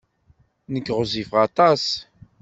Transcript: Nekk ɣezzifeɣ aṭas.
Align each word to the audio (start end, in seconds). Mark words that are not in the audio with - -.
Nekk 0.73 0.87
ɣezzifeɣ 0.97 1.39
aṭas. 1.47 1.83